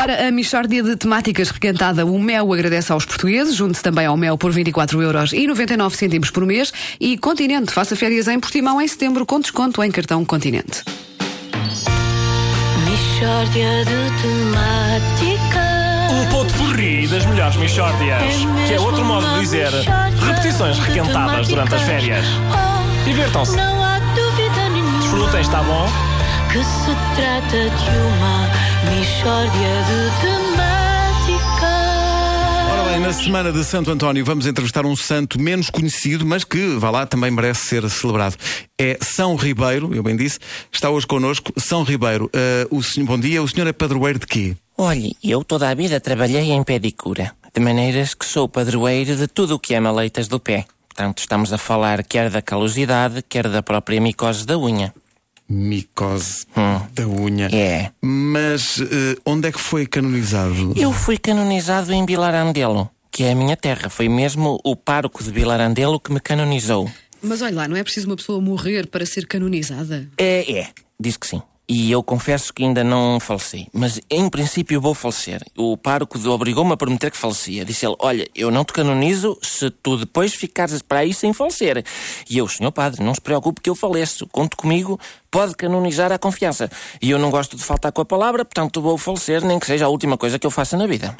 Agora 0.00 0.26
a 0.26 0.30
Michórdia 0.30 0.82
de 0.82 0.96
temáticas 0.96 1.50
requentada. 1.50 2.06
O 2.06 2.18
Mel 2.18 2.50
agradece 2.54 2.90
aos 2.90 3.04
portugueses, 3.04 3.54
junte 3.54 3.82
também 3.82 4.06
ao 4.06 4.16
Mel 4.16 4.38
por 4.38 4.50
24 4.50 5.02
euros 5.02 5.34
e 5.34 5.46
99 5.46 5.94
cêntimos 5.94 6.30
por 6.30 6.46
mês. 6.46 6.72
E 6.98 7.18
Continente, 7.18 7.70
faça 7.70 7.94
férias 7.94 8.26
em 8.26 8.40
Portimão 8.40 8.80
em 8.80 8.88
setembro 8.88 9.26
com 9.26 9.38
desconto 9.38 9.84
em 9.84 9.90
cartão 9.90 10.24
Continente. 10.24 10.84
Michórdia 12.88 13.84
de 13.84 14.22
temáticas. 14.22 15.60
Um 16.14 16.30
ponto 16.30 16.54
porri 16.54 17.06
das 17.06 17.26
melhores 17.26 17.56
Michórdias. 17.56 18.22
Que 18.66 18.72
é 18.72 18.80
outro 18.80 19.04
modo 19.04 19.34
de 19.34 19.40
dizer 19.40 19.68
repetições 20.26 20.78
requentadas 20.78 21.46
durante 21.46 21.74
as 21.74 21.82
férias. 21.82 22.24
Oh, 22.50 23.04
Divirtam-se. 23.04 23.54
Não 23.54 23.84
há 23.84 23.98
dúvida 23.98 24.68
nenhuma 24.70 24.98
Desfrutem, 25.00 25.42
está 25.42 25.62
bom? 25.62 26.09
Que 26.52 26.64
se 26.64 26.92
trata 27.14 27.70
de 27.70 27.90
uma 27.96 28.50
Michórdia 28.90 29.84
de 29.86 30.00
temáticas. 30.20 31.60
Ora 32.72 32.90
bem, 32.90 32.98
na 33.00 33.12
semana 33.12 33.52
de 33.52 33.62
Santo 33.62 33.90
António 33.90 34.24
vamos 34.24 34.46
entrevistar 34.46 34.84
um 34.84 34.96
santo 34.96 35.40
menos 35.40 35.70
conhecido, 35.70 36.26
mas 36.26 36.42
que, 36.42 36.76
vá 36.76 36.90
lá, 36.90 37.06
também 37.06 37.30
merece 37.30 37.66
ser 37.66 37.88
celebrado. 37.88 38.36
É 38.76 38.98
São 39.00 39.36
Ribeiro, 39.36 39.94
eu 39.94 40.02
bem 40.02 40.16
disse, 40.16 40.40
está 40.72 40.90
hoje 40.90 41.06
connosco. 41.06 41.52
São 41.56 41.84
Ribeiro, 41.84 42.28
eh, 42.32 42.66
o 42.68 42.82
senhor, 42.82 43.06
bom 43.06 43.18
dia, 43.18 43.40
o 43.40 43.48
senhor 43.48 43.68
é 43.68 43.72
padroeiro 43.72 44.18
de 44.18 44.26
quê? 44.26 44.56
Olhe, 44.76 45.14
eu 45.22 45.44
toda 45.44 45.68
a 45.68 45.74
vida 45.74 46.00
trabalhei 46.00 46.50
em 46.50 46.64
pedicura, 46.64 47.32
de 47.54 47.60
maneiras 47.60 48.12
que 48.12 48.26
sou 48.26 48.48
padroeiro 48.48 49.14
de 49.14 49.28
tudo 49.28 49.54
o 49.54 49.58
que 49.58 49.74
é 49.74 49.78
maleitas 49.78 50.26
do 50.26 50.40
pé. 50.40 50.64
Portanto, 50.88 51.18
estamos 51.18 51.52
a 51.52 51.58
falar 51.58 52.02
quer 52.02 52.28
da 52.28 52.42
calosidade, 52.42 53.22
quer 53.28 53.46
da 53.48 53.62
própria 53.62 54.00
micose 54.00 54.44
da 54.44 54.58
unha. 54.58 54.92
Micose 55.50 56.46
Hum. 56.56 56.80
da 56.94 57.06
unha. 57.08 57.48
É. 57.52 57.90
Mas 58.00 58.80
eh, 58.80 59.16
onde 59.26 59.48
é 59.48 59.52
que 59.52 59.60
foi 59.60 59.84
canonizado? 59.86 60.72
Eu 60.76 60.92
fui 60.92 61.18
canonizado 61.18 61.92
em 61.92 62.06
Vilarandelo, 62.06 62.88
que 63.10 63.24
é 63.24 63.32
a 63.32 63.34
minha 63.34 63.56
terra. 63.56 63.90
Foi 63.90 64.08
mesmo 64.08 64.60
o 64.64 64.76
pároco 64.76 65.22
de 65.24 65.30
Vilarandelo 65.32 65.98
que 65.98 66.12
me 66.12 66.20
canonizou. 66.20 66.88
Mas 67.20 67.42
olha 67.42 67.54
lá, 67.54 67.68
não 67.68 67.76
é 67.76 67.82
preciso 67.82 68.06
uma 68.06 68.16
pessoa 68.16 68.40
morrer 68.40 68.86
para 68.86 69.04
ser 69.04 69.26
canonizada? 69.26 70.08
É, 70.16 70.50
é, 70.60 70.68
diz 70.98 71.16
que 71.16 71.26
sim. 71.26 71.42
E 71.72 71.92
eu 71.92 72.02
confesso 72.02 72.52
que 72.52 72.64
ainda 72.64 72.82
não 72.82 73.20
faleci. 73.20 73.68
Mas 73.72 74.00
em 74.10 74.28
princípio 74.28 74.80
vou 74.80 74.92
falecer. 74.92 75.40
O 75.56 75.76
pároco 75.76 76.18
obrigou-me 76.28 76.72
a 76.72 76.76
prometer 76.76 77.12
que 77.12 77.16
falecia. 77.16 77.64
Disse 77.64 77.86
ele: 77.86 77.94
Olha, 78.00 78.26
eu 78.34 78.50
não 78.50 78.64
te 78.64 78.72
canonizo 78.72 79.38
se 79.40 79.70
tu 79.70 79.96
depois 79.96 80.34
ficares 80.34 80.82
para 80.82 80.98
aí 80.98 81.14
sem 81.14 81.32
falecer. 81.32 81.84
E 82.28 82.36
eu, 82.36 82.48
senhor 82.48 82.72
padre, 82.72 83.04
não 83.04 83.14
se 83.14 83.20
preocupe 83.20 83.60
que 83.60 83.70
eu 83.70 83.76
faleço. 83.76 84.26
Conte 84.26 84.56
comigo, 84.56 84.98
pode 85.30 85.54
canonizar 85.54 86.10
à 86.10 86.18
confiança. 86.18 86.68
E 87.00 87.08
eu 87.08 87.20
não 87.20 87.30
gosto 87.30 87.56
de 87.56 87.62
faltar 87.62 87.92
com 87.92 88.00
a 88.00 88.04
palavra, 88.04 88.44
portanto 88.44 88.82
vou 88.82 88.98
falecer, 88.98 89.44
nem 89.44 89.60
que 89.60 89.66
seja 89.66 89.84
a 89.84 89.88
última 89.88 90.18
coisa 90.18 90.40
que 90.40 90.46
eu 90.48 90.50
faça 90.50 90.76
na 90.76 90.88
vida. 90.88 91.16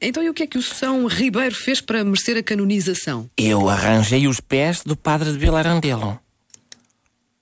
Então 0.00 0.22
e 0.22 0.30
o 0.30 0.32
que 0.32 0.44
é 0.44 0.46
que 0.46 0.56
o 0.56 0.62
São 0.62 1.06
Ribeiro 1.06 1.54
fez 1.54 1.82
para 1.82 2.02
merecer 2.02 2.38
a 2.38 2.42
canonização? 2.42 3.28
Eu 3.36 3.68
arranjei 3.68 4.26
os 4.26 4.40
pés 4.40 4.82
do 4.82 4.96
padre 4.96 5.30
de 5.32 5.36
Vilarandelo. 5.36 6.18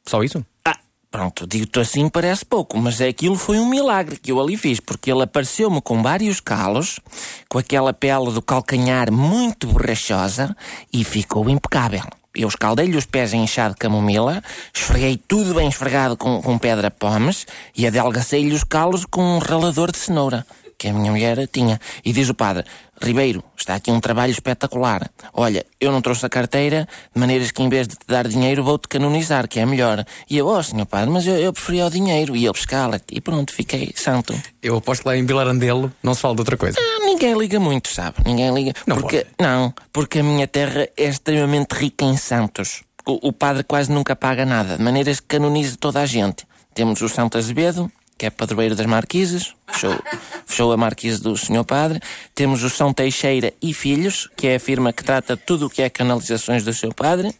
Só 0.05 0.25
isso? 0.25 0.45
Pronto, 1.11 1.45
digo-te 1.45 1.81
assim 1.81 2.09
parece 2.09 2.45
pouco, 2.45 2.79
mas 2.79 3.01
aquilo 3.01 3.35
foi 3.35 3.59
um 3.59 3.69
milagre 3.69 4.17
que 4.17 4.31
eu 4.31 4.41
ali 4.41 4.57
fiz, 4.57 4.79
porque 4.79 5.11
ele 5.11 5.25
apareceu-me 5.25 5.81
com 5.81 6.01
vários 6.01 6.39
calos, 6.39 7.01
com 7.49 7.59
aquela 7.59 7.93
pele 7.93 8.31
do 8.31 8.41
calcanhar 8.41 9.11
muito 9.11 9.67
borrachosa 9.67 10.57
e 10.93 11.03
ficou 11.03 11.51
impecável. 11.51 12.05
Eu 12.33 12.47
escaldei-lhe 12.47 12.97
os 12.97 13.07
pés 13.07 13.35
em 13.35 13.45
chá 13.45 13.69
de 13.69 13.75
camomila, 13.75 14.41
esfreguei 14.73 15.17
tudo 15.17 15.53
bem 15.53 15.69
esfregado 15.69 16.17
com, 16.17 16.41
com 16.41 16.57
pedra 16.57 16.93
pomes 16.93 17.45
e 17.77 17.89
adelgacei-lhe 17.89 18.55
os 18.55 18.63
calos 18.63 19.05
com 19.05 19.21
um 19.21 19.39
ralador 19.39 19.91
de 19.91 19.99
cenoura, 19.99 20.47
que 20.81 20.89
a 20.89 20.95
minha 20.95 21.13
mulher 21.13 21.47
tinha. 21.47 21.79
E 22.03 22.11
diz 22.11 22.31
o 22.31 22.35
padre, 22.35 22.65
Ribeiro, 23.03 23.45
está 23.55 23.75
aqui 23.75 23.91
um 23.91 24.01
trabalho 24.01 24.31
espetacular. 24.31 25.11
Olha, 25.35 25.67
eu 25.79 25.93
não 25.93 26.01
trouxe 26.01 26.25
a 26.25 26.29
carteira, 26.31 26.89
de 27.15 27.21
maneiras 27.21 27.51
que 27.51 27.63
em 27.63 27.69
vez 27.69 27.87
de 27.87 27.97
te 27.97 28.07
dar 28.09 28.27
dinheiro 28.27 28.65
vou-te 28.65 28.89
canonizar, 28.89 29.47
que 29.47 29.61
é 29.61 29.67
melhor. 29.67 30.03
E 30.29 30.39
eu, 30.39 30.47
ó 30.47 30.63
senhor 30.63 30.87
padre, 30.87 31.11
mas 31.11 31.27
eu, 31.27 31.37
eu 31.37 31.53
preferia 31.53 31.85
o 31.85 31.91
dinheiro. 31.91 32.35
E 32.35 32.47
ele, 32.47 32.57
escala 32.57 32.99
E 33.13 33.21
pronto, 33.21 33.53
fiquei 33.53 33.93
santo. 33.95 34.35
Eu 34.63 34.79
aposto 34.79 35.05
lá 35.05 35.15
em 35.15 35.27
Vilarandelo 35.27 35.93
não 36.03 36.15
se 36.15 36.23
fala 36.23 36.35
de 36.35 36.41
outra 36.41 36.57
coisa. 36.57 36.79
Ah, 36.81 37.05
Ninguém 37.05 37.37
liga 37.37 37.61
muito, 37.61 37.93
sabe? 37.93 38.17
Ninguém 38.25 38.55
liga. 38.55 38.73
Não 38.87 38.97
porque, 38.97 39.27
não, 39.39 39.75
porque 39.93 40.21
a 40.21 40.23
minha 40.23 40.47
terra 40.47 40.89
é 40.97 41.05
extremamente 41.05 41.73
rica 41.73 42.07
em 42.07 42.17
santos. 42.17 42.83
O, 43.07 43.29
o 43.29 43.33
padre 43.35 43.65
quase 43.65 43.93
nunca 43.93 44.17
paga 44.17 44.47
nada, 44.47 44.79
de 44.79 44.83
maneiras 44.83 45.21
que 45.21 45.27
canoniza 45.27 45.77
toda 45.79 46.01
a 46.01 46.07
gente. 46.07 46.47
Temos 46.73 47.03
o 47.03 47.09
Santo 47.09 47.37
Azevedo, 47.37 47.91
que 48.21 48.27
é 48.27 48.31
padroeiro 48.31 48.77
das 48.77 48.85
Marquises, 48.85 49.55
fechou, 49.67 49.99
fechou 50.61 50.73
a 50.73 50.77
Marquise 50.77 51.23
do 51.23 51.35
Senhor 51.39 51.65
Padre. 51.65 52.01
Temos 52.35 52.63
o 52.63 52.69
São 52.69 52.93
Teixeira 52.93 53.51
e 53.63 53.73
Filhos, 53.73 54.29
que 54.37 54.47
é 54.47 54.57
a 54.57 54.61
firma 54.61 54.93
que 54.93 55.03
trata 55.03 55.35
tudo 55.35 55.67
o 55.67 55.71
que 55.71 55.81
é 55.81 55.89
canalizações 55.89 56.63
do 56.63 56.75
seu 56.75 56.93
padre. 56.93 57.35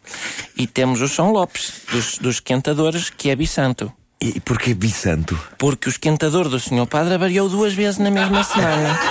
E 0.57 0.65
temos 0.65 1.01
o 1.01 1.07
São 1.07 1.31
Lopes, 1.31 1.83
dos, 1.91 2.17
dos 2.17 2.39
Quentadores, 2.39 3.11
que 3.11 3.29
é 3.29 3.35
bisanto. 3.35 3.93
E 4.19 4.39
porquê 4.39 4.73
Bisanto? 4.73 5.39
Porque 5.57 5.87
o 5.87 5.91
esquentador 5.91 6.47
do 6.47 6.59
Senhor 6.59 6.85
Padre 6.85 7.17
variou 7.17 7.49
duas 7.49 7.73
vezes 7.73 7.97
na 7.99 8.09
mesma 8.09 8.43
semana. 8.43 8.99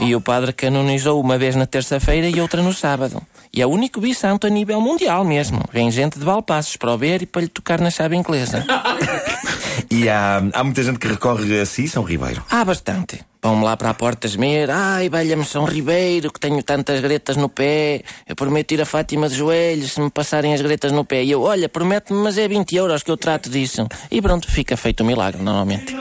E 0.00 0.16
o 0.16 0.20
padre 0.20 0.52
canonizou 0.52 1.20
uma 1.20 1.38
vez 1.38 1.54
na 1.54 1.64
terça-feira 1.64 2.28
e 2.28 2.40
outra 2.40 2.60
no 2.60 2.72
sábado. 2.72 3.22
E 3.52 3.60
é 3.60 3.66
o 3.66 3.70
único 3.70 4.00
bisanto 4.00 4.46
a 4.46 4.50
nível 4.50 4.80
mundial 4.80 5.24
mesmo. 5.24 5.62
Vem 5.72 5.90
gente 5.90 6.18
de 6.18 6.24
Valpassos 6.24 6.76
para 6.76 6.92
o 6.92 6.98
ver 6.98 7.22
e 7.22 7.26
para 7.26 7.42
lhe 7.42 7.48
tocar 7.48 7.80
na 7.80 7.90
chave 7.90 8.16
inglesa. 8.16 8.64
E 9.90 10.08
há, 10.08 10.40
há 10.52 10.62
muita 10.62 10.84
gente 10.84 11.00
que 11.00 11.08
recorre 11.08 11.60
a 11.60 11.66
si, 11.66 11.88
São 11.88 12.04
Ribeiro. 12.04 12.44
Há 12.48 12.64
bastante. 12.64 13.24
Vão-me 13.42 13.64
lá 13.64 13.76
para 13.76 13.90
a 13.90 13.94
porta 13.94 14.26
esmer. 14.26 14.70
Ai, 14.70 15.08
velha-me 15.08 15.44
São 15.44 15.64
Ribeiro, 15.64 16.30
que 16.30 16.38
tenho 16.38 16.62
tantas 16.62 17.00
gretas 17.00 17.36
no 17.36 17.48
pé. 17.48 18.02
Eu 18.28 18.36
prometo 18.36 18.72
ir 18.72 18.82
a 18.82 18.86
Fátima 18.86 19.28
de 19.28 19.34
joelhos 19.34 19.92
se 19.92 20.00
me 20.00 20.10
passarem 20.10 20.52
as 20.54 20.60
gretas 20.60 20.92
no 20.92 21.04
pé. 21.04 21.24
E 21.24 21.30
eu, 21.30 21.42
olha, 21.42 21.68
promete-me, 21.68 22.20
mas 22.20 22.36
é 22.36 22.46
20 22.46 22.76
euros 22.76 23.02
que 23.02 23.10
eu 23.10 23.16
trato 23.16 23.48
disso. 23.48 23.88
E 24.10 24.20
pronto, 24.20 24.48
fica 24.48 24.76
feito 24.76 25.02
o 25.02 25.06
milagre, 25.06 25.42
normalmente. 25.42 25.96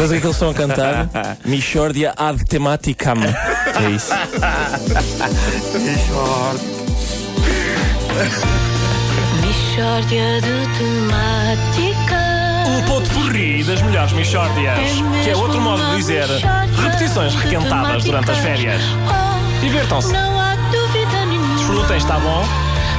Sabes 0.00 0.12
o 0.12 0.14
que 0.14 0.16
é 0.16 0.20
que 0.20 0.26
eles 0.28 0.36
estão 0.36 0.50
a 0.50 0.54
cantar? 0.54 1.08
Michórdia 1.44 2.14
ad 2.16 2.42
tematicam. 2.46 3.18
É 3.22 3.90
isso. 3.90 4.14
Michórdia 9.42 10.40
de 10.40 10.78
temáticas. 10.78 12.18
Um 12.66 12.82
ponto 12.84 13.10
porri 13.10 13.62
das 13.62 13.82
melhores 13.82 14.12
Michórdias. 14.12 14.78
Que 15.22 15.30
é 15.30 15.36
outro 15.36 15.60
modo 15.60 15.84
de 15.90 15.96
dizer 15.96 16.24
repetições 16.82 17.34
requentadas 17.34 18.02
durante 18.02 18.30
as 18.30 18.38
férias. 18.38 18.80
Oh, 19.06 19.60
Divirtam-se. 19.60 20.14
Não 20.14 20.40
há 20.40 20.54
dúvida 20.72 21.26
nenhuma 21.26 21.56
Desfrutem, 21.56 21.98
está 21.98 22.18
bom? 22.18 22.42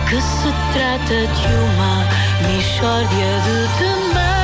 que 0.08 0.22
se 0.22 0.54
trata 0.74 1.08
de 1.08 1.48
uma 1.56 2.06
Michórdia 2.48 3.26
de 3.42 3.80
temáticas. 3.80 4.41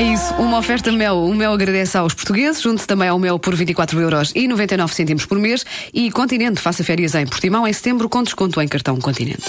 É 0.00 0.02
isso, 0.02 0.32
uma 0.36 0.56
oferta 0.56 0.90
Mel. 0.90 1.22
O 1.24 1.34
Mel 1.34 1.52
agradece 1.52 1.94
aos 1.98 2.14
portugueses, 2.14 2.62
junte 2.62 2.86
também 2.86 3.06
ao 3.06 3.18
Mel 3.18 3.38
por 3.38 3.54
24 3.54 4.00
euros 4.00 4.32
e 4.34 4.48
99 4.48 4.94
cêntimos 4.94 5.26
por 5.26 5.38
mês. 5.38 5.62
E 5.92 6.10
Continente, 6.10 6.58
faça 6.58 6.82
férias 6.82 7.14
em 7.14 7.26
Portimão 7.26 7.68
em 7.68 7.72
setembro 7.74 8.08
com 8.08 8.22
desconto 8.22 8.62
em 8.62 8.66
cartão 8.66 8.98
Continente. 8.98 9.44